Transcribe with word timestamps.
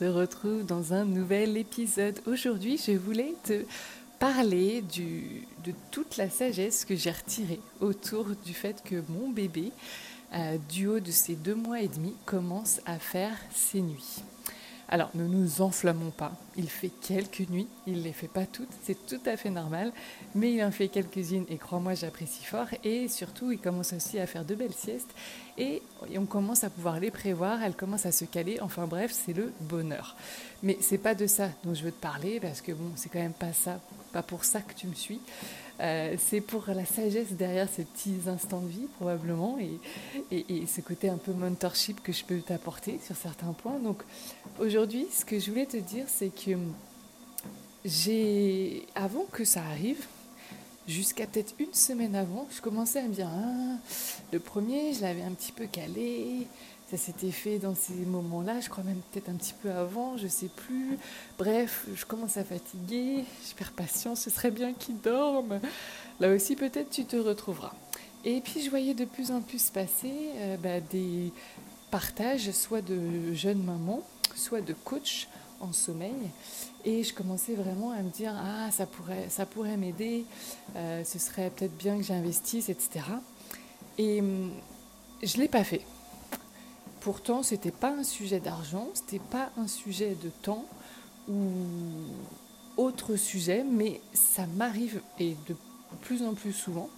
Se 0.00 0.06
retrouve 0.06 0.64
dans 0.64 0.94
un 0.94 1.04
nouvel 1.04 1.58
épisode. 1.58 2.22
Aujourd'hui, 2.26 2.78
je 2.78 2.92
voulais 2.92 3.34
te 3.44 3.66
parler 4.18 4.80
de 4.80 5.72
toute 5.90 6.16
la 6.16 6.30
sagesse 6.30 6.86
que 6.86 6.96
j'ai 6.96 7.10
retirée 7.10 7.60
autour 7.80 8.28
du 8.46 8.54
fait 8.54 8.82
que 8.82 9.02
mon 9.10 9.28
bébé, 9.28 9.72
euh, 10.32 10.56
du 10.70 10.86
haut 10.86 11.00
de 11.00 11.10
ses 11.10 11.34
deux 11.34 11.54
mois 11.54 11.82
et 11.82 11.88
demi, 11.88 12.14
commence 12.24 12.80
à 12.86 12.98
faire 12.98 13.36
ses 13.54 13.82
nuits. 13.82 14.22
Alors, 14.92 15.10
ne 15.14 15.24
nous 15.24 15.62
enflammons 15.62 16.10
pas. 16.10 16.32
Il 16.56 16.68
fait 16.68 16.90
quelques 17.00 17.48
nuits, 17.48 17.68
il 17.86 17.98
ne 17.98 18.02
les 18.02 18.12
fait 18.12 18.26
pas 18.26 18.44
toutes, 18.44 18.68
c'est 18.82 19.06
tout 19.06 19.20
à 19.24 19.36
fait 19.36 19.48
normal, 19.48 19.92
mais 20.34 20.52
il 20.52 20.64
en 20.64 20.72
fait 20.72 20.88
quelques-unes 20.88 21.44
et 21.48 21.58
crois-moi, 21.58 21.94
j'apprécie 21.94 22.44
fort. 22.44 22.66
Et 22.82 23.06
surtout, 23.06 23.52
il 23.52 23.60
commence 23.60 23.92
aussi 23.92 24.18
à 24.18 24.26
faire 24.26 24.44
de 24.44 24.56
belles 24.56 24.74
siestes 24.74 25.14
et 25.56 25.80
on 26.16 26.26
commence 26.26 26.64
à 26.64 26.70
pouvoir 26.70 26.98
les 26.98 27.12
prévoir, 27.12 27.62
elles 27.62 27.76
commencent 27.76 28.06
à 28.06 28.12
se 28.12 28.24
caler. 28.24 28.58
Enfin 28.60 28.88
bref, 28.88 29.12
c'est 29.12 29.32
le 29.32 29.52
bonheur. 29.60 30.16
Mais 30.64 30.76
c'est 30.80 30.98
pas 30.98 31.14
de 31.14 31.28
ça 31.28 31.50
dont 31.62 31.72
je 31.72 31.84
veux 31.84 31.92
te 31.92 32.00
parler 32.00 32.40
parce 32.40 32.60
que 32.60 32.72
bon, 32.72 32.90
c'est 32.96 33.10
quand 33.10 33.20
même 33.20 33.32
pas 33.32 33.52
ça, 33.52 33.80
pas 34.12 34.24
pour 34.24 34.44
ça 34.44 34.60
que 34.60 34.74
tu 34.74 34.88
me 34.88 34.94
suis. 34.94 35.20
Euh, 35.80 36.14
c'est 36.18 36.42
pour 36.42 36.64
la 36.68 36.84
sagesse 36.84 37.32
derrière 37.32 37.66
ces 37.68 37.84
petits 37.84 38.28
instants 38.28 38.60
de 38.60 38.68
vie, 38.68 38.86
probablement, 38.98 39.58
et, 39.58 40.44
et, 40.48 40.66
ce 40.66 40.82
côté 40.82 41.08
un 41.08 41.16
peu 41.16 41.32
mentorship 41.32 42.02
que 42.02 42.12
je 42.12 42.22
peux 42.22 42.40
t'apporter 42.40 43.00
sur 43.04 43.16
certains 43.16 43.52
points. 43.52 43.78
Donc, 43.78 44.02
aujourd'hui, 44.58 45.06
ce 45.10 45.24
que 45.24 45.38
je 45.38 45.50
voulais 45.50 45.66
te 45.66 45.78
dire, 45.78 46.04
c'est 46.06 46.28
que 46.28 46.52
j'ai, 47.84 48.86
avant 48.94 49.24
que 49.32 49.44
ça 49.44 49.62
arrive, 49.62 50.04
jusqu'à 50.86 51.26
peut-être 51.26 51.54
une 51.58 51.72
semaine 51.72 52.14
avant, 52.14 52.46
je 52.54 52.60
commençais 52.60 52.98
à 52.98 53.04
me 53.04 53.14
dire, 53.14 53.30
ah, 53.32 53.78
le 54.32 54.38
premier, 54.38 54.92
je 54.92 55.00
l'avais 55.00 55.22
un 55.22 55.32
petit 55.32 55.52
peu 55.52 55.64
calé, 55.64 56.46
ça 56.90 56.96
s'était 56.96 57.30
fait 57.30 57.58
dans 57.58 57.76
ces 57.76 57.94
moments-là, 57.94 58.58
je 58.60 58.68
crois 58.68 58.82
même 58.82 59.00
peut-être 59.12 59.28
un 59.28 59.34
petit 59.34 59.52
peu 59.52 59.70
avant, 59.70 60.16
je 60.16 60.26
sais 60.26 60.48
plus. 60.48 60.98
Bref, 61.38 61.86
je 61.94 62.04
commence 62.04 62.36
à 62.36 62.42
fatiguer, 62.42 63.24
je 63.48 63.54
perds 63.54 63.70
patience, 63.72 64.22
ce 64.22 64.30
serait 64.30 64.50
bien 64.50 64.72
qu'il 64.72 65.00
dorme. 65.00 65.60
Là 66.18 66.34
aussi, 66.34 66.56
peut-être 66.56 66.90
tu 66.90 67.04
te 67.04 67.14
retrouveras. 67.14 67.72
Et 68.24 68.40
puis, 68.40 68.60
je 68.60 68.70
voyais 68.70 68.94
de 68.94 69.04
plus 69.04 69.30
en 69.30 69.40
plus 69.40 69.70
passer 69.70 70.12
euh, 70.36 70.56
bah, 70.56 70.80
des 70.80 71.32
partages, 71.92 72.50
soit 72.50 72.82
de 72.82 73.34
jeunes 73.34 73.62
mamans, 73.62 74.02
soit 74.34 74.60
de 74.60 74.72
coachs 74.72 75.28
en 75.60 75.72
sommeil. 75.72 76.30
Et 76.84 77.04
je 77.04 77.14
commençais 77.14 77.54
vraiment 77.54 77.92
à 77.92 78.02
me 78.02 78.10
dire, 78.10 78.34
ah, 78.36 78.68
ça 78.72 78.86
pourrait, 78.86 79.28
ça 79.28 79.46
pourrait 79.46 79.76
m'aider, 79.76 80.24
euh, 80.74 81.04
ce 81.04 81.20
serait 81.20 81.50
peut-être 81.50 81.76
bien 81.76 81.96
que 81.96 82.02
j'investisse, 82.02 82.68
etc. 82.68 83.04
Et 83.96 84.20
hum, 84.20 84.50
je 85.22 85.36
ne 85.36 85.42
l'ai 85.42 85.48
pas 85.48 85.62
fait. 85.62 85.82
Pourtant, 87.00 87.42
ce 87.42 87.54
n'était 87.54 87.70
pas 87.70 87.92
un 87.92 88.04
sujet 88.04 88.40
d'argent, 88.40 88.88
ce 88.94 89.00
n'était 89.00 89.24
pas 89.30 89.50
un 89.56 89.66
sujet 89.66 90.16
de 90.22 90.28
temps 90.42 90.66
ou 91.28 91.48
autre 92.76 93.16
sujet, 93.16 93.64
mais 93.64 94.00
ça 94.12 94.46
m'arrive 94.56 95.00
et 95.18 95.36
de 95.48 95.56
plus 96.02 96.22
en 96.22 96.34
plus 96.34 96.52
souvent. 96.52 96.90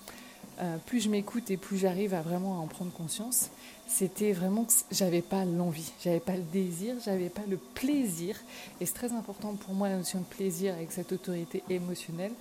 Euh, 0.61 0.77
plus 0.87 1.01
je 1.01 1.09
m'écoute 1.09 1.51
et 1.51 1.57
plus 1.57 1.79
j'arrive 1.79 2.15
à 2.15 2.21
vraiment 2.21 2.61
en 2.61 2.67
prendre 2.67 2.93
conscience, 2.93 3.49
c'était 3.87 4.33
vraiment 4.33 4.65
que 4.65 4.73
j'avais 4.91 5.23
pas 5.23 5.45
l'envie, 5.45 5.93
j'avais 6.05 6.21
pas 6.21 6.37
le 6.37 6.43
désir, 6.43 6.97
j'avais 7.05 7.31
pas 7.31 7.43
le 7.49 7.57
plaisir. 7.57 8.37
Et 8.81 8.87
c'est 8.87 8.95
très 8.95 9.13
important 9.13 9.55
pour 9.55 9.73
moi 9.73 9.89
la 9.89 9.97
notion 9.97 10.19
de 10.19 10.25
plaisir 10.25 10.75
avec 10.75 10.93
cette 10.93 11.13
autorité 11.13 11.63
émotionnelle. 11.71 12.33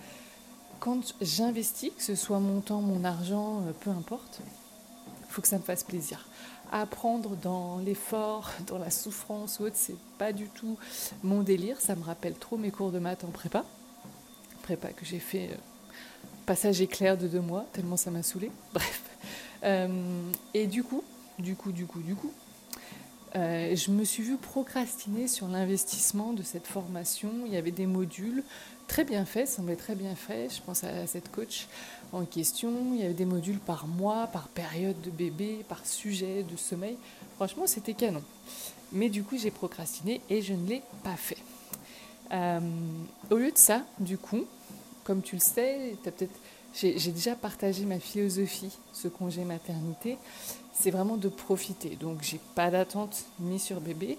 Quand 0.79 1.13
j'investis, 1.21 1.91
que 1.95 2.03
ce 2.03 2.15
soit 2.15 2.39
mon 2.39 2.59
temps, 2.59 2.81
mon 2.81 3.03
argent, 3.05 3.61
euh, 3.61 3.71
peu 3.79 3.91
importe, 3.91 4.41
il 5.07 5.33
faut 5.33 5.41
que 5.41 5.47
ça 5.47 5.57
me 5.57 5.63
fasse 5.63 5.83
plaisir 5.83 6.27
apprendre 6.71 7.35
dans 7.35 7.79
l'effort, 7.79 8.51
dans 8.67 8.77
la 8.77 8.89
souffrance 8.89 9.59
ou 9.59 9.63
autre, 9.63 9.75
c'est 9.75 9.97
pas 10.17 10.31
du 10.33 10.47
tout 10.47 10.77
mon 11.23 11.41
délire. 11.41 11.79
Ça 11.79 11.95
me 11.95 12.03
rappelle 12.03 12.35
trop 12.35 12.57
mes 12.57 12.71
cours 12.71 12.91
de 12.91 12.99
maths 12.99 13.23
en 13.23 13.31
prépa. 13.31 13.65
Prépa 14.63 14.89
que 14.89 15.05
j'ai 15.05 15.19
fait 15.19 15.49
euh, 15.51 15.57
passage 16.45 16.81
éclair 16.81 17.17
de 17.17 17.27
deux 17.27 17.41
mois, 17.41 17.65
tellement 17.73 17.97
ça 17.97 18.11
m'a 18.11 18.23
saoulé. 18.23 18.51
Bref. 18.73 19.01
Euh, 19.63 20.31
et 20.53 20.67
du 20.67 20.83
coup, 20.83 21.03
du 21.37 21.55
coup, 21.55 21.71
du 21.71 21.85
coup, 21.85 22.01
du 22.01 22.15
coup, 22.15 22.31
euh, 23.35 23.75
je 23.75 23.91
me 23.91 24.03
suis 24.03 24.23
vue 24.23 24.37
procrastiner 24.37 25.27
sur 25.27 25.47
l'investissement 25.47 26.33
de 26.33 26.43
cette 26.43 26.67
formation. 26.67 27.29
Il 27.45 27.53
y 27.53 27.57
avait 27.57 27.71
des 27.71 27.85
modules 27.85 28.43
très 28.87 29.05
bien 29.05 29.25
faits, 29.25 29.47
semblait 29.47 29.77
très 29.77 29.95
bien 29.95 30.15
faits. 30.15 30.55
Je 30.55 30.61
pense 30.61 30.83
à 30.83 31.07
cette 31.07 31.31
coach 31.31 31.67
en 32.11 32.25
question. 32.25 32.71
Il 32.93 32.99
y 32.99 33.03
avait 33.03 33.13
des 33.13 33.25
modules 33.25 33.59
par 33.59 33.87
mois, 33.87 34.27
par 34.27 34.47
période 34.49 34.99
de 35.01 35.09
bébé, 35.09 35.63
par 35.69 35.85
sujet 35.85 36.43
de 36.43 36.57
sommeil. 36.57 36.97
Franchement, 37.37 37.67
c'était 37.67 37.93
canon. 37.93 38.23
Mais 38.91 39.09
du 39.09 39.23
coup, 39.23 39.37
j'ai 39.37 39.51
procrastiné 39.51 40.21
et 40.29 40.41
je 40.41 40.53
ne 40.53 40.67
l'ai 40.67 40.81
pas 41.03 41.15
fait. 41.15 41.37
Euh, 42.33 42.59
au 43.29 43.35
lieu 43.35 43.51
de 43.51 43.57
ça, 43.57 43.83
du 43.99 44.17
coup, 44.17 44.45
comme 45.05 45.21
tu 45.21 45.35
le 45.35 45.41
sais, 45.41 45.95
peut-être, 46.03 46.37
j'ai 46.73 47.11
déjà 47.11 47.35
partagé 47.35 47.85
ma 47.85 47.99
philosophie, 47.99 48.77
ce 48.93 49.07
congé 49.07 49.43
maternité 49.43 50.17
c'est 50.81 50.91
vraiment 50.91 51.17
de 51.17 51.29
profiter. 51.29 51.95
Donc 51.95 52.21
j'ai 52.21 52.39
pas 52.55 52.71
d'attente 52.71 53.25
ni 53.39 53.59
sur 53.59 53.79
bébé, 53.79 54.17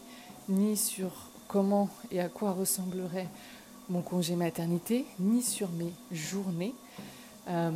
ni 0.49 0.77
sur 0.77 1.11
comment 1.49 1.89
et 2.11 2.21
à 2.21 2.29
quoi 2.29 2.53
ressemblerait 2.53 3.29
mon 3.89 4.01
congé 4.01 4.37
maternité, 4.37 5.05
ni 5.19 5.43
sur 5.43 5.71
mes 5.71 5.93
journées. 6.13 6.75
Euh, 7.49 7.71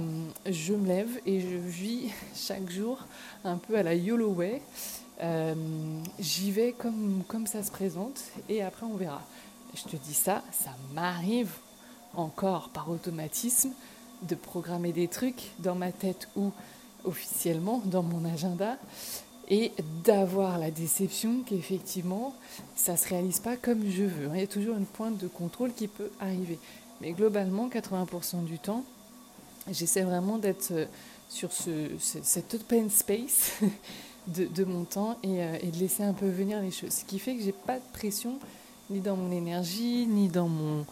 je 0.49 0.75
me 0.75 0.87
lève 0.87 1.21
et 1.27 1.41
je 1.41 1.57
vis 1.57 2.11
chaque 2.35 2.71
jour 2.71 3.05
un 3.45 3.57
peu 3.57 3.77
à 3.77 3.83
la 3.83 3.95
YOLO 3.95 4.31
way. 4.31 4.63
Euh, 5.23 5.55
j'y 6.19 6.53
vais 6.53 6.73
comme, 6.73 7.23
comme 7.27 7.47
ça 7.47 7.63
se 7.63 7.71
présente 7.71 8.21
et 8.49 8.63
après 8.63 8.87
on 8.87 8.97
verra. 8.97 9.23
Je 9.75 9.83
te 9.83 9.97
dis 9.97 10.15
ça, 10.15 10.43
ça 10.53 10.71
m'arrive 10.95 11.53
encore 12.15 12.69
par 12.69 12.89
automatisme 12.91 13.73
de 14.23 14.35
programmer 14.35 14.93
des 14.93 15.09
trucs 15.09 15.53
dans 15.59 15.75
ma 15.75 15.93
tête 15.93 16.29
où 16.37 16.53
officiellement 17.05 17.83
dans 17.85 18.03
mon 18.03 18.25
agenda 18.25 18.77
et 19.49 19.73
d'avoir 20.05 20.59
la 20.59 20.71
déception 20.71 21.43
qu'effectivement, 21.47 22.35
ça 22.75 22.93
ne 22.93 22.97
se 22.97 23.09
réalise 23.09 23.39
pas 23.39 23.57
comme 23.57 23.89
je 23.89 24.03
veux. 24.03 24.29
Il 24.35 24.41
y 24.41 24.43
a 24.43 24.49
toujours 24.49 24.77
une 24.77 24.87
pointe 24.87 25.19
de 25.19 25.29
contrôle 25.29 25.73
qui 25.73 25.87
peut 25.87 26.11
arriver. 26.21 26.59
Mais 27.01 27.13
globalement, 27.13 27.69
80% 27.69 28.45
du 28.45 28.59
temps, 28.59 28.85
j'essaie 29.71 30.03
vraiment 30.03 30.39
d'être 30.39 30.73
euh, 30.73 30.87
sur 31.29 31.53
ce, 31.53 31.89
cet 31.99 32.55
open 32.55 32.91
space 32.91 33.61
de, 34.27 34.65
mon 34.65 34.85
temps 34.85 35.19
euh, 35.25 35.59
et, 35.61 35.69
de 35.69 35.77
laisser 35.77 36.03
un 36.03 36.13
peu 36.13 36.29
venir 36.29 36.61
les 36.61 36.71
choses. 36.71 36.91
Ce 36.93 37.05
qui 37.05 37.19
fait 37.19 37.37
que 37.37 37.43
j'ai 37.43 37.53
pas 37.53 37.77
de 37.77 37.85
pression 37.93 38.39
ni 38.91 39.01
dans 39.01 39.17
mon 39.17 39.31
énergie, 39.31 40.07
ni 40.07 40.29
dans 40.29 40.49
mon, 40.49 40.87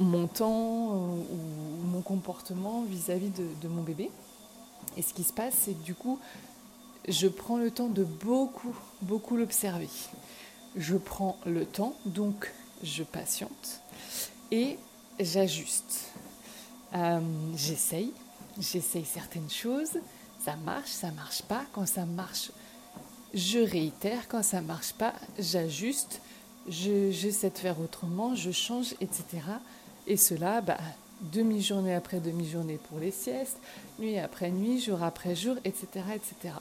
mon 0.00 0.26
temps 0.26 0.92
euh, 0.92 1.22
ou 1.32 1.86
mon 1.86 2.02
comportement 2.02 2.82
vis-à-vis 2.82 3.30
de 3.30 3.68
mon 3.68 3.82
bébé. 3.82 4.10
Et 4.96 5.02
ce 5.02 5.14
qui 5.14 5.22
se 5.22 5.32
passe, 5.32 5.54
c'est 5.54 5.72
que 5.72 5.84
du 5.84 5.94
coup, 5.94 6.18
je 7.08 7.28
prends 7.28 7.56
le 7.56 7.70
temps 7.70 7.88
de 7.88 8.04
beaucoup, 8.04 8.74
beaucoup 9.02 9.36
l'observer. 9.36 9.88
Je 10.76 10.96
prends 10.96 11.36
le 11.46 11.64
temps, 11.64 11.94
donc 12.06 12.52
je 12.82 13.02
patiente 13.02 13.80
et 14.50 14.78
j'ajuste. 15.18 16.08
Euh, 16.94 17.20
j'essaye, 17.56 18.12
j'essaye 18.58 19.04
certaines 19.04 19.50
choses, 19.50 19.98
ça 20.44 20.56
marche, 20.56 20.90
ça 20.90 21.10
marche 21.12 21.42
pas. 21.42 21.62
Quand 21.72 21.86
ça 21.86 22.04
marche, 22.04 22.50
je 23.34 23.58
réitère. 23.58 24.28
Quand 24.28 24.42
ça 24.42 24.60
marche 24.60 24.92
pas, 24.92 25.14
j'ajuste. 25.38 26.20
J'essaie 26.68 27.50
de 27.50 27.58
faire 27.58 27.80
autrement, 27.80 28.34
je 28.34 28.50
change, 28.50 28.94
etc. 29.00 29.24
Et 30.10 30.16
cela, 30.16 30.60
bah, 30.60 30.76
demi-journée 31.20 31.94
après 31.94 32.18
demi-journée 32.18 32.80
pour 32.88 32.98
les 32.98 33.12
siestes, 33.12 33.58
nuit 34.00 34.18
après 34.18 34.50
nuit, 34.50 34.80
jour 34.80 35.04
après 35.04 35.36
jour, 35.36 35.54
etc. 35.64 35.86
etc. 36.16 36.56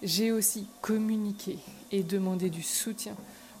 J'ai 0.00 0.30
aussi 0.30 0.64
communiqué 0.80 1.58
et 1.90 2.04
demandé 2.04 2.50
du 2.50 2.62
soutien 2.62 3.16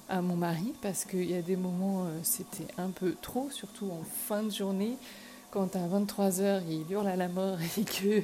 à 0.08 0.22
mon 0.22 0.36
mari 0.36 0.72
parce 0.82 1.04
qu'il 1.04 1.28
y 1.28 1.34
a 1.34 1.42
des 1.42 1.56
moments, 1.56 2.04
euh, 2.04 2.20
c'était 2.22 2.72
un 2.78 2.90
peu 2.90 3.16
trop, 3.20 3.50
surtout 3.50 3.86
en 3.86 4.04
fin 4.28 4.44
de 4.44 4.50
journée, 4.50 4.94
quand 5.50 5.74
à 5.74 5.80
23h 5.80 6.62
il 6.70 6.84
hurle 6.88 7.08
à 7.08 7.16
la 7.16 7.26
mort 7.26 7.58
et 7.76 7.82
que 7.82 8.22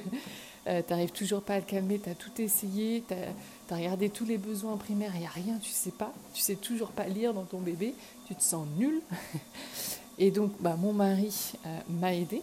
euh, 0.69 0.81
tu 0.81 0.93
n'arrives 0.93 1.11
toujours 1.11 1.43
pas 1.43 1.55
à 1.55 1.59
le 1.59 1.65
calmer, 1.65 1.99
tu 1.99 2.09
as 2.09 2.15
tout 2.15 2.41
essayé, 2.41 3.03
tu 3.09 3.15
as, 3.15 3.77
regardé 3.77 4.11
tous 4.11 4.27
les 4.27 4.39
besoins 4.39 4.77
primaires, 4.77 5.11
il 5.15 5.23
n'y 5.23 5.27
a 5.27 5.31
rien, 5.31 5.59
tu 5.61 5.73
sais 5.73 5.91
pas, 5.91 6.15
tu 6.35 6.41
sais 6.41 6.55
toujours 6.55 6.93
pas 6.93 7.09
lire 7.09 7.35
dans 7.35 7.43
ton 7.43 7.59
bébé, 7.59 7.97
tu 8.29 8.37
te 8.37 8.43
sens 8.45 8.69
nul. 8.79 9.01
Et 10.19 10.31
donc, 10.31 10.53
bah, 10.61 10.77
mon 10.77 10.93
mari 10.93 11.53
euh, 11.67 11.79
m'a 11.89 12.15
aidé. 12.15 12.43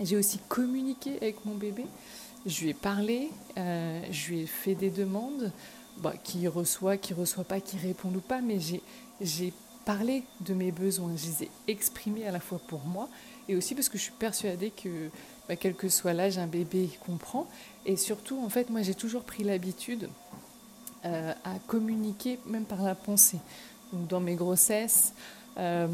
J'ai 0.00 0.16
aussi 0.16 0.38
communiqué 0.48 1.16
avec 1.16 1.44
mon 1.44 1.54
bébé. 1.54 1.84
Je 2.46 2.62
lui 2.62 2.70
ai 2.70 2.74
parlé, 2.74 3.30
euh, 3.56 4.02
je 4.10 4.30
lui 4.30 4.40
ai 4.40 4.46
fait 4.46 4.74
des 4.74 4.90
demandes, 4.90 5.50
bah, 5.98 6.14
qui 6.22 6.46
reçoit, 6.48 6.96
qui 6.96 7.14
reçoit 7.14 7.44
pas, 7.44 7.60
qui 7.60 7.78
répond 7.78 8.08
ou 8.08 8.20
pas, 8.20 8.40
mais 8.40 8.58
j'ai 9.20 9.52
parlé 9.84 10.24
de 10.40 10.54
mes 10.54 10.72
besoins, 10.72 11.12
je 11.16 11.26
les 11.26 11.42
ai 11.44 11.50
exprimés 11.68 12.26
à 12.26 12.32
la 12.32 12.40
fois 12.40 12.58
pour 12.58 12.84
moi 12.84 13.08
et 13.48 13.56
aussi 13.56 13.74
parce 13.74 13.88
que 13.88 13.98
je 13.98 14.04
suis 14.04 14.12
persuadée 14.12 14.70
que 14.70 15.10
bah, 15.48 15.56
quel 15.56 15.74
que 15.74 15.88
soit 15.88 16.12
l'âge, 16.12 16.38
un 16.38 16.46
bébé 16.46 16.88
comprend. 17.04 17.46
Et 17.84 17.96
surtout, 17.96 18.42
en 18.42 18.48
fait, 18.48 18.70
moi, 18.70 18.82
j'ai 18.82 18.94
toujours 18.94 19.22
pris 19.22 19.44
l'habitude 19.44 20.08
euh, 21.04 21.32
à 21.44 21.58
communiquer, 21.66 22.38
même 22.46 22.64
par 22.64 22.82
la 22.82 22.94
pensée. 22.94 23.38
Donc, 23.92 24.08
dans 24.08 24.20
mes 24.20 24.34
grossesses, 24.34 25.12
euh, 25.58 25.86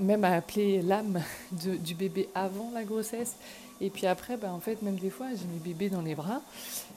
même 0.00 0.24
à 0.24 0.34
appeler 0.34 0.82
l'âme 0.82 1.20
du 1.52 1.94
bébé 1.94 2.28
avant 2.34 2.70
la 2.74 2.84
grossesse. 2.84 3.36
Et 3.80 3.90
puis 3.90 4.06
après, 4.06 4.36
bah, 4.36 4.52
en 4.52 4.60
fait, 4.60 4.80
même 4.82 4.96
des 4.96 5.10
fois, 5.10 5.26
j'ai 5.30 5.46
mes 5.46 5.58
bébés 5.58 5.90
dans 5.90 6.02
les 6.02 6.14
bras. 6.14 6.40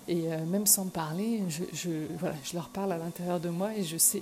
Et 0.07 0.31
euh, 0.31 0.45
même 0.45 0.67
sans 0.67 0.85
parler, 0.85 1.41
je, 1.50 1.89
voilà, 2.19 2.35
je 2.44 2.56
leur 2.56 2.69
parle 2.69 2.94
à 2.94 2.97
l'intérieur 2.97 3.39
de 3.39 3.50
moi 3.50 3.73
et 3.75 3.83
je 3.83 3.97
sais, 3.97 4.21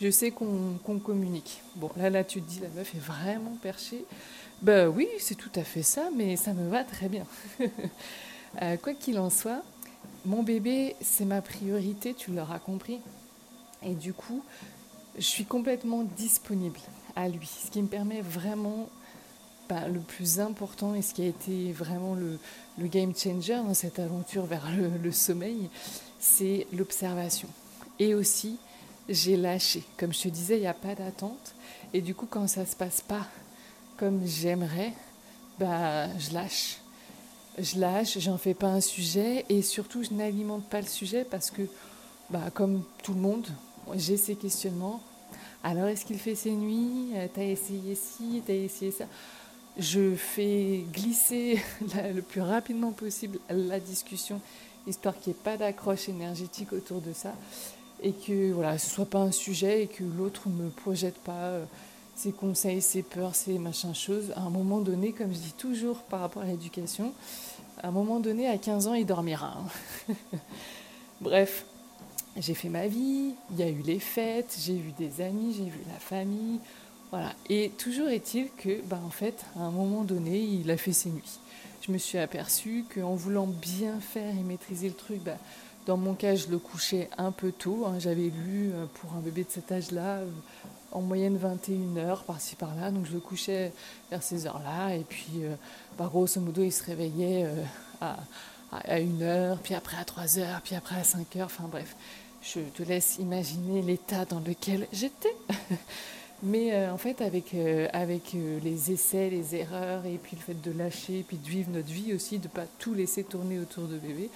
je 0.00 0.10
sais 0.10 0.30
qu'on 0.30 0.98
communique. 0.98 1.62
Bon, 1.76 1.90
là, 1.96 2.10
là, 2.10 2.22
tu 2.22 2.42
te 2.42 2.48
dis, 2.48 2.60
la 2.60 2.68
meuf 2.68 2.94
est 2.94 2.98
vraiment 2.98 3.56
perchée. 3.62 4.04
Ben 4.60 4.88
oui, 4.88 5.08
c'est 5.18 5.34
tout 5.34 5.50
à 5.56 5.64
fait 5.64 5.82
ça, 5.82 6.10
mais 6.14 6.36
ça 6.36 6.52
me 6.52 6.68
va 6.68 6.84
très 6.84 7.08
bien. 7.08 7.26
Euh, 8.60 8.76
quoi 8.76 8.92
qu'il 8.92 9.18
en 9.18 9.30
soit, 9.30 9.62
mon 10.26 10.42
bébé, 10.42 10.94
c'est 11.00 11.24
ma 11.24 11.40
priorité, 11.40 12.12
tu 12.12 12.32
l'auras 12.32 12.58
compris. 12.58 13.00
Et 13.82 13.94
du 13.94 14.12
coup, 14.12 14.42
je 15.16 15.22
suis 15.22 15.46
complètement 15.46 16.02
disponible 16.02 16.78
à 17.16 17.28
lui, 17.28 17.46
ce 17.46 17.70
qui 17.70 17.82
me 17.82 17.88
permet 17.88 18.20
vraiment 18.20 18.88
ben, 19.68 19.88
le 19.88 20.00
plus 20.00 20.40
important 20.40 20.94
et 20.94 21.02
ce 21.02 21.14
qui 21.14 21.22
a 21.22 21.26
été 21.26 21.72
vraiment 21.72 22.14
le, 22.14 22.38
game 22.88 23.14
changer 23.14 23.56
dans 23.56 23.74
cette 23.74 23.98
aventure 23.98 24.44
vers 24.46 24.68
le 25.02 25.12
sommeil, 25.12 25.68
c'est 26.18 26.66
l'observation. 26.72 27.48
Et 27.98 28.14
aussi, 28.14 28.58
j'ai 29.08 29.36
lâché. 29.36 29.82
Comme 29.98 30.12
je 30.12 30.22
te 30.22 30.28
disais, 30.28 30.56
il 30.56 30.60
n'y 30.60 30.66
a 30.66 30.74
pas 30.74 30.94
d'attente. 30.94 31.54
Et 31.92 32.00
du 32.00 32.14
coup, 32.14 32.26
quand 32.28 32.46
ça 32.48 32.62
ne 32.62 32.66
se 32.66 32.76
passe 32.76 33.00
pas 33.00 33.26
comme 33.96 34.26
j'aimerais, 34.26 34.92
bah, 35.58 36.08
je 36.18 36.32
lâche. 36.32 36.78
Je 37.58 37.78
lâche, 37.78 38.18
j'en 38.18 38.38
fais 38.38 38.54
pas 38.54 38.68
un 38.68 38.80
sujet 38.80 39.44
et 39.48 39.62
surtout 39.62 40.02
je 40.02 40.12
n'alimente 40.12 40.64
pas 40.64 40.80
le 40.80 40.86
sujet 40.86 41.24
parce 41.24 41.50
que, 41.50 41.62
bah, 42.30 42.50
comme 42.54 42.82
tout 43.02 43.12
le 43.12 43.20
monde, 43.20 43.46
j'ai 43.94 44.16
ces 44.16 44.36
questionnements. 44.36 45.02
Alors 45.64 45.86
est-ce 45.86 46.04
qu'il 46.04 46.18
fait 46.18 46.34
ses 46.34 46.52
nuits? 46.52 47.10
T'as 47.34 47.42
essayé 47.42 47.94
ci, 47.94 48.42
t'as 48.46 48.52
essayé 48.52 48.90
ça 48.90 49.04
Je 49.78 50.14
fais 50.14 50.84
glisser 50.92 51.60
le 52.14 52.22
plus 52.22 52.40
rapidement 52.40 52.92
possible 52.92 53.38
la 53.48 53.78
discussion, 53.78 54.40
histoire 54.86 55.18
qu'il 55.18 55.32
n'y 55.32 55.38
ait 55.38 55.42
pas 55.42 55.56
d'accroche 55.56 56.08
énergétique 56.08 56.72
autour 56.72 57.00
de 57.00 57.12
ça 57.12 57.34
et 58.02 58.12
que 58.12 58.52
voilà, 58.52 58.78
ce 58.78 58.90
soit 58.90 59.06
pas 59.06 59.20
un 59.20 59.30
sujet 59.30 59.84
et 59.84 59.86
que 59.86 60.02
l'autre 60.02 60.48
ne 60.48 60.64
me 60.64 60.70
projette 60.70 61.18
pas 61.18 61.32
euh, 61.32 61.64
ses 62.16 62.32
conseils, 62.32 62.82
ses 62.82 63.02
peurs, 63.02 63.34
ses 63.34 63.58
machins 63.58 63.94
choses. 63.94 64.32
À 64.36 64.40
un 64.40 64.50
moment 64.50 64.80
donné, 64.80 65.12
comme 65.12 65.32
je 65.32 65.38
dis 65.38 65.54
toujours 65.56 65.98
par 66.02 66.20
rapport 66.20 66.42
à 66.42 66.46
l'éducation, 66.46 67.12
à 67.82 67.88
un 67.88 67.90
moment 67.90 68.20
donné, 68.20 68.48
à 68.48 68.58
15 68.58 68.88
ans, 68.88 68.94
il 68.94 69.06
dormira. 69.06 69.56
Hein. 70.10 70.14
Bref, 71.20 71.64
j'ai 72.36 72.54
fait 72.54 72.68
ma 72.68 72.86
vie, 72.86 73.34
il 73.50 73.58
y 73.58 73.62
a 73.62 73.68
eu 73.68 73.82
les 73.82 73.98
fêtes, 73.98 74.56
j'ai 74.60 74.74
vu 74.74 74.92
des 74.92 75.20
amis, 75.20 75.54
j'ai 75.56 75.64
vu 75.64 75.80
la 75.92 75.98
famille. 75.98 76.58
Voilà. 77.10 77.34
Et 77.50 77.70
toujours 77.76 78.08
est-il 78.08 78.48
que, 78.56 78.80
bah, 78.86 79.00
en 79.04 79.10
fait, 79.10 79.44
à 79.56 79.60
un 79.60 79.70
moment 79.70 80.02
donné, 80.02 80.38
il 80.38 80.70
a 80.70 80.76
fait 80.76 80.92
ses 80.92 81.10
nuits. 81.10 81.38
Je 81.86 81.92
me 81.92 81.98
suis 81.98 82.16
aperçue 82.16 82.84
qu'en 82.94 83.14
voulant 83.14 83.46
bien 83.46 84.00
faire 84.00 84.30
et 84.30 84.42
maîtriser 84.42 84.88
le 84.88 84.94
truc, 84.94 85.22
bah, 85.22 85.36
dans 85.84 85.96
mon 85.96 86.14
cas, 86.14 86.34
je 86.36 86.48
le 86.48 86.58
couchais 86.58 87.10
un 87.18 87.32
peu 87.32 87.52
tôt. 87.52 87.84
Hein. 87.86 87.98
J'avais 87.98 88.30
lu 88.30 88.70
euh, 88.72 88.86
pour 88.94 89.12
un 89.14 89.20
bébé 89.20 89.44
de 89.44 89.50
cet 89.50 89.72
âge-là 89.72 90.20
en 90.92 91.00
moyenne 91.00 91.36
21 91.36 91.96
heures 91.96 92.22
par-ci 92.22 92.54
par-là. 92.54 92.90
Donc 92.90 93.06
je 93.06 93.12
le 93.12 93.20
couchais 93.20 93.72
vers 94.10 94.22
ces 94.22 94.46
heures-là. 94.46 94.94
Et 94.94 95.04
puis, 95.04 95.40
euh, 95.40 95.54
bah, 95.98 96.08
grosso 96.10 96.40
modo, 96.40 96.62
il 96.62 96.72
se 96.72 96.84
réveillait 96.84 97.44
euh, 97.46 97.62
à, 98.00 98.16
à 98.72 98.96
1 98.96 99.20
heure, 99.22 99.58
puis 99.58 99.74
après 99.74 99.96
à 99.96 100.04
3 100.04 100.38
heures, 100.38 100.60
puis 100.62 100.74
après 100.74 100.96
à 100.96 101.04
5 101.04 101.36
heures. 101.36 101.46
Enfin 101.46 101.68
bref, 101.70 101.94
je 102.42 102.60
te 102.60 102.82
laisse 102.82 103.18
imaginer 103.18 103.82
l'état 103.82 104.24
dans 104.24 104.40
lequel 104.40 104.86
j'étais. 104.92 105.34
Mais 106.44 106.72
euh, 106.72 106.92
en 106.92 106.98
fait, 106.98 107.20
avec, 107.20 107.54
avec 107.92 108.32
les 108.34 108.90
essais, 108.90 109.30
les 109.30 109.54
erreurs, 109.54 110.04
et 110.06 110.18
puis 110.20 110.36
le 110.36 110.42
fait 110.42 110.60
de 110.60 110.76
lâcher, 110.76 111.24
puis 111.26 111.36
de 111.36 111.48
vivre 111.48 111.70
notre 111.70 111.92
vie 111.92 112.12
aussi, 112.12 112.38
de 112.38 112.44
ne 112.44 112.52
pas 112.52 112.66
tout 112.80 112.94
laisser 112.94 113.22
tourner 113.22 113.60
autour 113.60 113.84
de 113.84 113.96
bébé, 113.96 114.28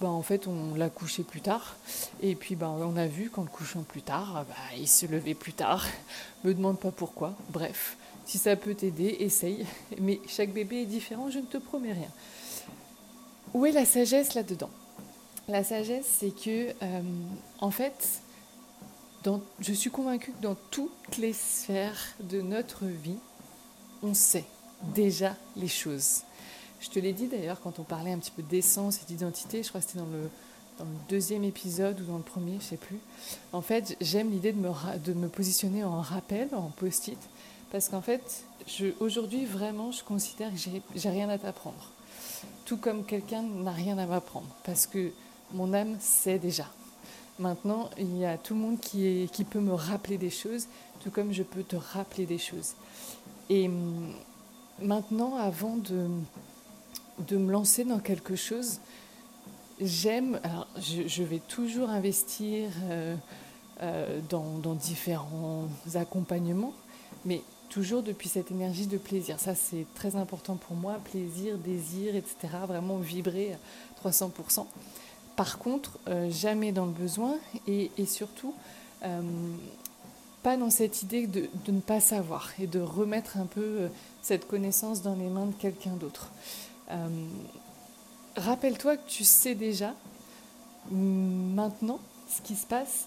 bah, 0.00 0.08
en 0.08 0.22
fait, 0.22 0.46
on 0.46 0.76
l'a 0.76 0.90
couché 0.90 1.24
plus 1.24 1.40
tard. 1.40 1.76
Et 2.22 2.34
puis, 2.34 2.54
bah, 2.54 2.68
on 2.68 2.96
a 2.96 3.06
vu 3.06 3.30
qu'en 3.30 3.42
le 3.42 3.48
couchant 3.48 3.82
plus 3.82 4.02
tard, 4.02 4.44
bah, 4.48 4.54
il 4.76 4.86
se 4.86 5.06
levait 5.06 5.34
plus 5.34 5.52
tard. 5.52 5.84
Me 6.44 6.54
demande 6.54 6.78
pas 6.78 6.92
pourquoi. 6.92 7.34
Bref, 7.50 7.96
si 8.24 8.38
ça 8.38 8.54
peut 8.54 8.74
t'aider, 8.74 9.16
essaye. 9.20 9.66
Mais 10.00 10.20
chaque 10.28 10.52
bébé 10.52 10.82
est 10.82 10.86
différent, 10.86 11.30
je 11.30 11.38
ne 11.38 11.46
te 11.46 11.58
promets 11.58 11.92
rien. 11.92 12.10
Où 13.54 13.66
est 13.66 13.72
la 13.72 13.84
sagesse 13.84 14.34
là-dedans? 14.34 14.70
La 15.48 15.64
sagesse, 15.64 16.06
c'est 16.18 16.30
que, 16.30 16.74
euh, 16.82 17.02
en 17.60 17.70
fait, 17.70 18.20
dans, 19.24 19.40
je 19.60 19.72
suis 19.72 19.90
convaincue 19.90 20.32
que 20.32 20.42
dans 20.42 20.56
toutes 20.70 21.16
les 21.18 21.32
sphères 21.32 22.14
de 22.20 22.40
notre 22.42 22.84
vie, 22.84 23.18
on 24.02 24.14
sait 24.14 24.44
déjà 24.94 25.34
les 25.56 25.68
choses. 25.68 26.22
Je 26.80 26.88
te 26.90 26.98
l'ai 26.98 27.12
dit 27.12 27.26
d'ailleurs 27.26 27.60
quand 27.60 27.78
on 27.78 27.82
parlait 27.82 28.12
un 28.12 28.18
petit 28.18 28.30
peu 28.30 28.42
d'essence 28.42 29.00
et 29.02 29.06
d'identité, 29.06 29.62
je 29.62 29.68
crois 29.68 29.80
que 29.80 29.86
c'était 29.86 29.98
dans 29.98 30.06
le, 30.06 30.30
deuxième 31.08 31.42
épisode 31.42 32.00
ou 32.00 32.04
dans 32.04 32.18
le 32.18 32.22
premier, 32.22 32.58
je 32.60 32.66
sais 32.66 32.76
plus. 32.76 33.00
En 33.52 33.62
fait, 33.62 33.96
j'aime 34.00 34.30
l'idée 34.30 34.52
de 34.52 34.60
me, 34.60 34.70
de 35.04 35.12
me 35.12 35.28
positionner 35.28 35.82
en 35.82 36.00
rappel, 36.00 36.48
en 36.54 36.70
post-it, 36.76 37.18
parce 37.72 37.88
qu'en 37.88 38.00
fait, 38.00 38.44
aujourd'hui, 39.00 39.44
vraiment, 39.44 39.90
je 39.90 40.04
considère 40.04 40.52
que 40.52 40.58
j'ai 40.94 41.10
rien 41.10 41.28
à 41.30 41.36
t'apprendre. 41.36 41.90
Tout 42.64 42.76
comme 42.76 43.04
quelqu'un 43.04 43.42
n'a 43.42 43.72
rien 43.72 43.98
à 43.98 44.06
m'apprendre, 44.06 44.48
parce 44.64 44.86
que 44.86 45.12
mon 45.52 45.72
âme 45.72 45.96
sait 46.00 46.38
déjà. 46.38 46.66
Maintenant, 47.38 47.88
il 47.98 48.18
y 48.18 48.24
a 48.24 48.36
tout 48.36 48.54
le 48.54 48.60
monde 48.60 48.80
qui, 48.80 49.28
peut 49.48 49.60
me 49.60 49.72
rappeler 49.72 50.18
des 50.18 50.30
choses, 50.30 50.66
tout 51.00 51.10
comme 51.10 51.32
je 51.32 51.44
peux 51.44 51.62
te 51.62 51.76
rappeler 51.76 52.26
des 52.26 52.38
choses. 52.38 52.74
Et 53.48 53.68
hum, 53.68 54.12
maintenant, 54.82 55.36
avant 55.36 55.76
de, 55.76 56.08
me 57.36 57.52
lancer 57.52 57.84
dans 57.84 58.00
quelque 58.00 58.34
chose, 58.34 58.80
j'aime, 59.80 60.40
alors 60.42 60.66
je, 60.78 61.22
vais 61.22 61.38
toujours 61.38 61.90
investir 61.90 62.70
euh, 62.90 63.14
euh, 63.82 64.20
dans, 64.28 64.74
différents 64.74 65.68
accompagnements, 65.94 66.74
mais 67.24 67.42
toujours 67.68 68.02
depuis 68.02 68.28
cette 68.28 68.50
énergie 68.50 68.86
de 68.86 68.98
plaisir. 68.98 69.38
Ça, 69.40 69.54
c'est 69.54 69.86
très 69.94 70.16
important 70.16 70.56
pour 70.56 70.76
moi, 70.76 70.98
plaisir, 71.04 71.58
désir, 71.58 72.16
etc. 72.16 72.36
Vraiment 72.66 72.96
vibrer 72.96 73.54
à 73.54 74.08
300%. 74.08 74.66
Par 75.36 75.58
contre, 75.58 75.98
euh, 76.08 76.30
jamais 76.30 76.72
dans 76.72 76.86
le 76.86 76.92
besoin 76.92 77.36
et, 77.66 77.90
surtout 78.06 78.54
pas 80.42 80.56
dans 80.56 80.70
cette 80.70 81.02
idée 81.02 81.26
de, 81.26 81.48
ne 81.68 81.80
pas 81.80 82.00
savoir 82.00 82.50
et 82.58 82.66
de 82.66 82.80
remettre 82.80 83.36
un 83.36 83.46
peu 83.46 83.88
cette 84.22 84.46
connaissance 84.48 85.02
dans 85.02 85.14
les 85.14 85.28
mains 85.28 85.46
de 85.46 85.52
quelqu'un 85.52 85.92
d'autre. 85.92 86.30
Euh, 86.90 87.08
rappelle-toi 88.36 88.96
que 88.96 89.08
tu 89.08 89.24
sais 89.24 89.54
déjà, 89.54 89.94
maintenant, 90.90 92.00
ce 92.28 92.40
qui 92.42 92.56
se 92.56 92.66
passe, 92.66 93.06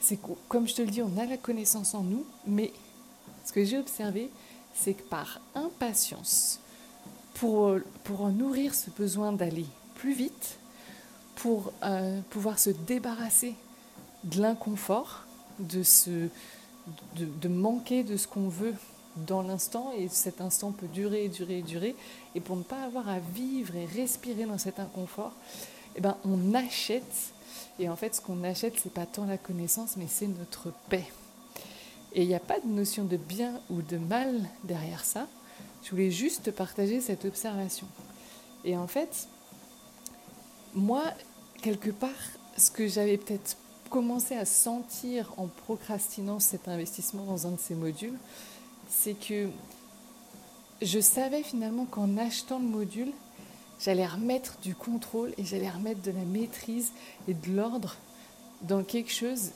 c'est 0.00 0.18
comme 0.48 0.68
je 0.68 0.74
te 0.74 0.82
le 0.82 0.88
dis, 0.88 1.02
on 1.02 1.16
a 1.18 1.26
la 1.26 1.36
connaissance 1.36 1.94
en 1.94 2.02
nous, 2.02 2.24
mais 2.46 2.72
ce 3.44 3.52
que 3.52 3.64
j'ai 3.64 3.78
observé, 3.78 4.30
c'est 4.74 4.94
que 4.94 5.02
par 5.02 5.40
impatience, 5.54 6.60
pour, 7.34 7.76
pour 8.04 8.28
nourrir 8.28 8.74
ce 8.74 8.90
besoin 8.90 9.32
d'aller 9.32 9.66
plus 9.94 10.14
vite, 10.14 10.58
pour 11.36 11.72
euh, 11.82 12.20
pouvoir 12.30 12.58
se 12.58 12.70
débarrasser 12.70 13.54
de 14.24 14.40
l'inconfort, 14.40 15.24
de, 15.58 15.82
manquer 17.48 18.02
de 18.02 18.16
ce 18.16 18.26
qu'on 18.26 18.48
veut 18.48 18.74
dans 19.16 19.42
l'instant 19.42 19.92
et 19.96 20.08
cet 20.08 20.40
instant 20.40 20.72
peut 20.72 20.88
durer, 20.88 21.28
durer, 21.28 21.62
durer. 21.62 21.94
Et 22.34 22.40
pour 22.40 22.56
ne 22.56 22.62
pas 22.62 22.82
avoir 22.82 23.08
à 23.08 23.18
vivre 23.18 23.76
et 23.76 23.84
respirer 23.84 24.44
dans 24.44 24.58
cet 24.58 24.80
inconfort, 24.80 25.32
eh 25.96 26.00
ben, 26.00 26.16
on 26.24 26.54
achète. 26.54 27.32
Et 27.78 27.88
en 27.88 27.96
fait, 27.96 28.14
ce 28.14 28.20
qu'on 28.20 28.42
achète, 28.44 28.74
c'est 28.82 28.92
pas 28.92 29.06
tant 29.06 29.26
la 29.26 29.38
connaissance, 29.38 29.96
mais 29.96 30.06
c'est 30.08 30.26
notre 30.26 30.72
paix. 30.88 31.06
Et 32.14 32.22
il 32.22 32.28
n'y 32.28 32.34
a 32.34 32.40
pas 32.40 32.60
de 32.60 32.66
notion 32.66 33.04
de 33.04 33.16
bien 33.16 33.60
ou 33.70 33.82
de 33.82 33.96
mal 33.96 34.48
derrière 34.62 35.04
ça. 35.04 35.26
Je 35.82 35.90
voulais 35.90 36.10
juste 36.10 36.50
partager 36.52 37.00
cette 37.00 37.24
observation. 37.24 37.86
Et 38.64 38.76
en 38.76 38.86
fait, 38.86 39.28
moi, 40.74 41.02
quelque 41.60 41.90
part, 41.90 42.10
ce 42.56 42.70
que 42.70 42.86
j'avais 42.86 43.18
peut-être 43.18 43.56
commencé 43.90 44.34
à 44.36 44.44
sentir 44.44 45.32
en 45.36 45.46
procrastinant 45.46 46.40
cet 46.40 46.68
investissement 46.68 47.24
dans 47.24 47.46
un 47.46 47.52
de 47.52 47.60
ces 47.60 47.74
modules, 47.74 48.18
c'est 48.88 49.14
que 49.14 49.48
je 50.82 51.00
savais 51.00 51.42
finalement 51.42 51.84
qu'en 51.84 52.16
achetant 52.16 52.58
le 52.58 52.66
module, 52.66 53.12
j'allais 53.80 54.06
remettre 54.06 54.58
du 54.62 54.74
contrôle 54.74 55.32
et 55.38 55.44
j'allais 55.44 55.70
remettre 55.70 56.02
de 56.02 56.10
la 56.10 56.24
maîtrise 56.24 56.92
et 57.28 57.34
de 57.34 57.52
l'ordre 57.52 57.96
dans 58.62 58.82
quelque 58.82 59.12
chose 59.12 59.50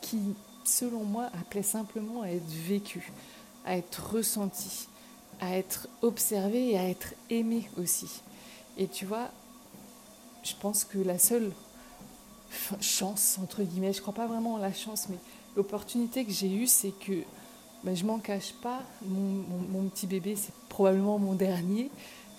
qui, 0.00 0.18
selon 0.64 1.04
moi, 1.04 1.30
appelait 1.38 1.62
simplement 1.62 2.22
à 2.22 2.28
être 2.28 2.48
vécu, 2.48 3.12
à 3.64 3.76
être 3.76 4.12
ressenti, 4.12 4.88
à 5.40 5.56
être 5.56 5.88
observé 6.02 6.72
et 6.72 6.78
à 6.78 6.88
être 6.88 7.14
aimé 7.30 7.68
aussi. 7.78 8.22
Et 8.76 8.88
tu 8.88 9.06
vois, 9.06 9.30
je 10.42 10.52
pense 10.60 10.84
que 10.84 10.98
la 10.98 11.18
seule 11.18 11.52
chance, 12.80 13.38
entre 13.42 13.62
guillemets, 13.62 13.92
je 13.92 14.00
crois 14.00 14.14
pas 14.14 14.26
vraiment 14.26 14.54
en 14.54 14.58
la 14.58 14.72
chance, 14.72 15.08
mais 15.08 15.18
l'opportunité 15.56 16.24
que 16.24 16.32
j'ai 16.32 16.52
eue, 16.52 16.66
c'est 16.66 16.92
que 16.92 17.22
ben, 17.82 17.94
je 17.94 18.04
m'en 18.04 18.18
cache 18.18 18.52
pas, 18.54 18.80
mon, 19.06 19.88
petit 19.88 20.06
bébé, 20.06 20.36
c'est 20.36 20.54
probablement 20.68 21.18
mon 21.18 21.34
dernier. 21.34 21.90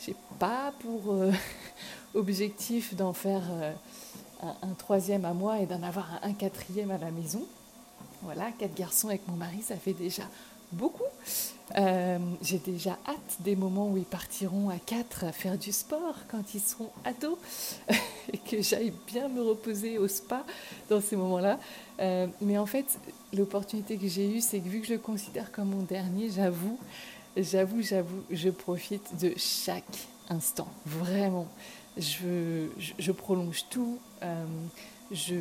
J'ai 0.03 0.15
pas 0.39 0.73
pour 0.79 1.13
euh, 1.13 1.31
objectif 2.15 2.95
d'en 2.95 3.13
faire 3.13 3.43
euh, 3.51 3.73
un, 4.41 4.73
troisième 4.73 5.23
à 5.23 5.33
moi 5.33 5.59
et 5.59 5.65
d'en 5.65 5.83
avoir 5.83 6.19
un 6.23 6.33
quatrième 6.33 6.91
à 6.91 6.97
la 6.97 7.11
maison. 7.11 7.45
Voilà, 8.25 8.51
quatre 8.57 8.73
garçons 8.73 9.09
avec 9.09 9.27
mon 9.27 9.35
mari, 9.35 9.61
ça 9.61 9.75
fait 9.75 9.93
déjà 9.93 10.23
beaucoup. 10.71 11.03
Euh, 11.77 12.17
j'ai 12.41 12.57
déjà 12.57 12.97
hâte 13.07 13.37
des 13.39 13.55
moments 13.55 13.87
où 13.89 13.97
ils 13.97 14.03
partiront 14.05 14.69
à 14.69 14.77
quatre 14.77 15.31
faire 15.33 15.57
du 15.57 15.71
sport 15.71 16.15
quand 16.27 16.55
ils 16.55 16.59
seront 16.59 16.89
ados 17.03 17.37
et 18.33 18.37
que 18.37 18.61
j'aille 18.61 18.93
bien 19.07 19.27
me 19.27 19.41
reposer 19.41 19.99
au 19.99 20.07
spa 20.07 20.43
dans 20.89 21.01
ces 21.01 21.15
moments-là. 21.15 21.59
Euh, 21.99 22.27
mais 22.41 22.57
en 22.57 22.65
fait, 22.65 22.97
l'opportunité 23.31 23.97
que 23.97 24.07
j'ai 24.07 24.27
eue, 24.37 24.41
c'est 24.41 24.59
que 24.59 24.69
vu 24.69 24.81
que 24.81 24.87
je 24.87 24.93
le 24.93 24.99
considère 24.99 25.51
comme 25.51 25.69
mon 25.69 25.83
dernier, 25.83 26.29
j'avoue, 26.29 26.79
j'avoue, 27.37 27.81
j'avoue, 27.81 28.23
je 28.31 28.49
profite 28.49 29.19
de 29.19 29.33
chaque 29.37 30.07
instant, 30.29 30.67
vraiment. 30.85 31.47
Je, 31.97 32.67
je, 32.99 33.11
prolonge 33.13 33.65
tout, 33.69 33.99
euh, 34.21 34.45
je 35.11 35.35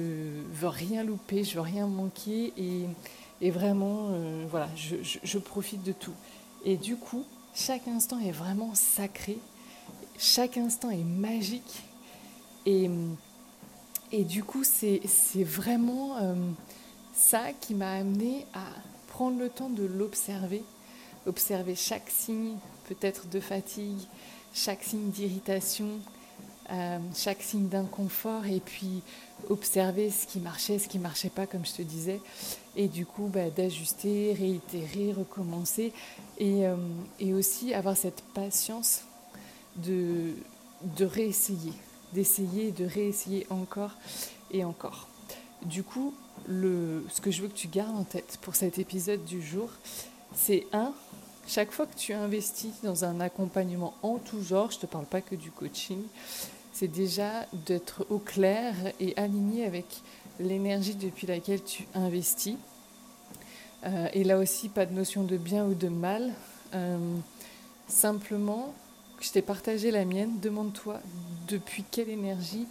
veux 0.52 0.68
rien 0.68 1.04
louper, 1.04 1.44
je 1.44 1.54
veux 1.54 1.60
rien 1.60 1.86
manquer 1.86 2.52
et 2.56 3.50
vraiment, 3.50 4.08
euh, 4.10 4.46
voilà, 4.50 4.68
je, 4.76 5.38
profite 5.38 5.82
de 5.82 5.92
tout. 5.92 6.14
Et 6.64 6.76
du 6.76 6.96
coup, 6.96 7.24
chaque 7.54 7.86
instant 7.88 8.18
est 8.18 8.32
vraiment 8.32 8.74
sacré, 8.74 9.38
chaque 10.18 10.56
instant 10.56 10.90
est 10.90 11.04
magique. 11.04 11.82
Et, 12.66 12.88
et 14.12 14.24
du 14.24 14.42
coup, 14.42 14.64
c'est 14.64 15.00
vraiment 15.44 16.16
euh, 16.16 16.34
ça 17.12 17.52
qui 17.60 17.74
m'a 17.74 17.92
amené 17.92 18.46
à 18.54 18.64
prendre 19.08 19.38
le 19.38 19.48
temps 19.50 19.70
de 19.70 19.84
l'observer, 19.84 20.64
observer 21.26 21.74
chaque 21.74 22.08
signe 22.10 22.56
peut-être 22.88 23.28
de 23.28 23.40
fatigue, 23.40 24.00
chaque 24.54 24.82
signe 24.82 25.10
d'irritation, 25.10 26.00
euh, 26.70 26.98
chaque 27.14 27.42
signe 27.42 27.68
d'inconfort 27.68 28.46
et 28.46 28.60
puis 28.60 29.02
observer 29.50 30.10
ce 30.10 30.26
qui 30.26 30.40
marchait, 30.40 30.78
ce 30.78 30.88
qui 30.88 30.98
marchait 30.98 31.28
pas, 31.28 31.46
comme 31.46 31.66
je 31.66 31.72
te 31.72 31.82
disais, 31.82 32.20
et 32.74 32.88
du 32.88 33.04
coup 33.04 33.28
bah, 33.32 33.50
d'ajuster, 33.50 34.32
réitérer, 34.32 35.12
recommencer, 35.12 35.92
et, 36.38 36.66
euh, 36.66 36.76
et, 37.20 37.34
aussi 37.34 37.74
avoir 37.74 37.96
cette 37.96 38.22
patience 38.34 39.02
de, 39.76 40.34
réessayer, 41.00 41.72
d'essayer, 42.12 42.70
de 42.70 42.86
réessayer 42.86 43.46
encore 43.50 43.92
et 44.50 44.64
encore. 44.64 45.08
Du 45.66 45.82
coup, 45.82 46.14
ce 46.48 47.20
que 47.20 47.30
je 47.30 47.42
veux 47.42 47.48
que 47.48 47.54
tu 47.54 47.68
gardes 47.68 47.96
en 47.96 48.04
tête 48.04 48.38
pour 48.40 48.54
cet 48.54 48.78
épisode 48.78 49.24
du 49.24 49.42
jour, 49.42 49.70
c'est 50.34 50.66
un, 50.72 50.92
chaque 51.46 51.72
fois 51.72 51.86
que 51.86 51.96
tu 51.96 52.12
investis 52.12 52.72
dans 52.82 53.04
un 53.04 53.20
accompagnement 53.20 53.94
en 54.02 54.18
tout 54.18 54.42
genre, 54.42 54.70
je 54.70 54.76
ne 54.76 54.80
te 54.82 54.86
parle 54.86 55.06
pas 55.06 55.20
que 55.20 55.34
du 55.34 55.50
coaching, 55.50 56.02
c'est 56.72 56.88
déjà 56.88 57.46
d'être 57.66 58.06
au 58.10 58.18
clair 58.18 58.74
et 58.98 59.16
aligné 59.16 59.64
avec 59.64 59.86
l'énergie 60.40 60.94
depuis 60.94 61.26
laquelle 61.26 61.62
tu 61.62 61.86
investis. 61.94 62.56
Euh, 63.84 64.08
et 64.12 64.24
là 64.24 64.38
aussi, 64.38 64.68
pas 64.68 64.86
de 64.86 64.92
notion 64.92 65.22
de 65.22 65.36
bien 65.36 65.66
ou 65.66 65.74
de 65.74 65.88
mal. 65.88 66.32
Euh, 66.74 66.98
simplement, 67.86 68.74
je 69.20 69.30
t'ai 69.30 69.42
partagé 69.42 69.90
la 69.90 70.04
mienne. 70.04 70.40
Demande-toi 70.40 71.00
depuis 71.48 71.84
quelle 71.90 72.08
énergie 72.08 72.66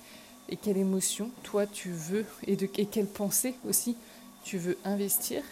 et 0.50 0.58
quelle 0.58 0.77
émotion 0.77 1.30
toi 1.44 1.65
tu 1.65 1.89
veux 1.92 2.25
et, 2.46 2.56
de, 2.56 2.68
et 2.77 2.86
quelle 2.86 3.08
pensée 3.08 3.56
aussi 3.68 3.96
tu 4.44 4.58
veux 4.58 4.77
investir. 4.84 5.44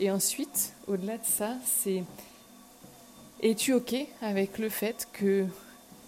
Et 0.00 0.10
ensuite, 0.10 0.74
au-delà 0.86 1.16
de 1.18 1.24
ça, 1.24 1.56
c'est 1.64 2.04
es-tu 3.40 3.72
OK 3.72 3.94
avec 4.20 4.58
le 4.58 4.68
fait 4.68 5.08
que 5.12 5.46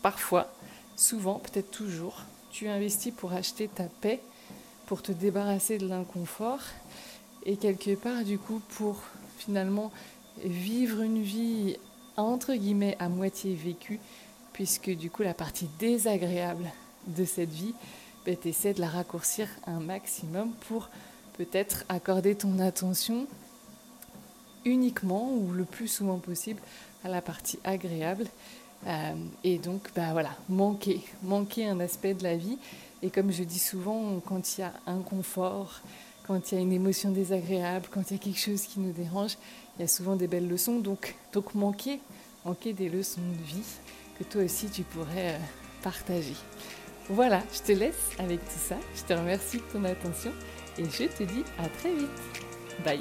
parfois 0.03 0.53
souvent, 0.97 1.39
peut-être 1.39 1.71
toujours, 1.71 2.25
tu 2.51 2.69
investis 2.69 3.13
pour 3.15 3.33
acheter 3.33 3.69
ta 3.69 3.85
paix, 3.85 4.21
pour 4.87 5.03
te 5.03 5.13
débarrasser 5.13 5.79
de 5.79 5.87
l'inconfort 5.87 6.61
et 7.47 7.57
quelque 7.57 7.95
part 7.95 8.25
du 8.25 8.39
coup 8.39 8.61
pour 8.71 9.03
finalement 9.39 9.93
vivre 10.45 11.01
une 11.01 11.23
vie 11.23 11.77
entre 12.17 12.55
guillemets 12.55 12.97
à 12.99 13.09
moitié 13.09 13.55
vécue 13.55 14.01
puisque 14.53 14.91
du 14.91 15.09
coup 15.11 15.23
la 15.23 15.33
partie 15.33 15.69
désagréable 15.79 16.71
de 17.07 17.25
cette 17.25 17.51
vie, 17.51 17.75
ben, 18.27 18.37
tu 18.37 18.49
essaies 18.49 18.75
de 18.75 18.81
la 18.81 18.89
raccourcir 18.89 19.49
un 19.67 19.81
maximum 19.81 20.53
pour 20.69 20.91
peut-être 21.39 21.85
accorder 21.89 22.35
ton 22.35 22.59
attention 22.59 23.27
uniquement 24.65 25.33
ou 25.33 25.53
le 25.53 25.65
plus 25.65 25.89
souvent 25.89 26.19
possible 26.19 26.61
à 27.05 27.09
la 27.09 27.23
partie 27.23 27.59
agréable 27.65 28.27
euh, 28.87 29.13
et 29.45 29.59
donc, 29.59 29.91
bah 29.95 30.13
voilà, 30.13 30.31
manquer, 30.49 31.01
manquer 31.23 31.67
un 31.67 31.81
aspect 31.81 32.15
de 32.15 32.23
la 32.23 32.37
vie. 32.37 32.59
Et 33.03 33.11
comme 33.11 33.31
je 33.33 33.43
dis 33.45 33.59
souvent, 33.59 34.21
quand 34.25 34.57
il 34.57 34.63
y 34.63 34.65
a 34.65 34.73
un 34.87 35.01
confort, 35.01 35.81
quand 36.27 36.53
il 36.53 36.55
y 36.55 36.59
a 36.59 36.61
une 36.61 36.73
émotion 36.73 37.11
désagréable, 37.11 37.87
quand 37.91 38.11
il 38.11 38.15
y 38.15 38.17
a 38.17 38.23
quelque 38.23 38.39
chose 38.39 38.63
qui 38.63 38.81
nous 38.81 38.93
dérange, 38.93 39.37
il 39.77 39.83
y 39.83 39.85
a 39.85 39.89
souvent 39.89 40.17
des 40.17 40.27
belles 40.27 40.49
leçons. 40.49 40.79
Donc, 40.79 41.17
donc 41.33 41.55
manquer, 41.55 42.01
manquer 42.45 42.73
des 42.73 42.89
leçons 42.89 43.21
de 43.21 43.45
vie 43.45 43.67
que 44.19 44.25
toi 44.25 44.43
aussi 44.43 44.69
tu 44.69 44.83
pourrais 44.83 45.35
euh, 45.35 45.39
partager. 45.83 46.37
Voilà, 47.09 47.43
je 47.53 47.61
te 47.61 47.73
laisse 47.73 48.11
avec 48.19 48.41
tout 48.41 48.61
ça. 48.69 48.77
Je 48.95 49.03
te 49.03 49.19
remercie 49.19 49.59
de 49.59 49.63
ton 49.73 49.85
attention 49.85 50.33
et 50.79 50.85
je 50.85 51.05
te 51.05 51.23
dis 51.25 51.43
à 51.59 51.69
très 51.69 51.95
vite. 51.95 52.09
Bye. 52.85 53.01